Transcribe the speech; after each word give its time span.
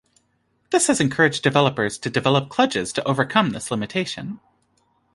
This 0.71 0.87
has 0.87 0.99
encouraged 0.99 1.43
developers 1.43 1.99
to 1.99 2.09
develop 2.09 2.49
kludges 2.49 2.91
to 2.95 3.07
overcome 3.07 3.51
this 3.51 3.69
limitation. 3.69 4.39